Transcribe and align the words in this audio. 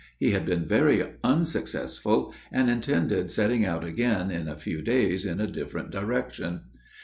He 0.17 0.31
had 0.31 0.47
been 0.47 0.65
very 0.65 1.03
unsuccessful, 1.23 2.33
and 2.51 2.71
intended 2.71 3.29
setting 3.29 3.65
out 3.65 3.83
again, 3.83 4.31
in 4.31 4.47
a 4.47 4.57
few 4.57 4.81
days, 4.81 5.27
in 5.27 5.39
a 5.39 5.45
different 5.45 5.91
direction. 5.91 6.61